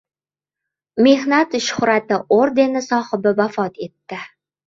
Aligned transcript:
“Mehnat 1.07 1.51
shuhrati” 1.65 2.19
ordeni 2.37 2.83
sohibi 2.87 3.35
vafot 3.41 3.81
etdi 3.89 4.23